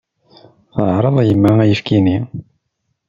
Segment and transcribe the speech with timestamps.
[0.73, 2.17] Teɛreḍ yemma ayefki-nni.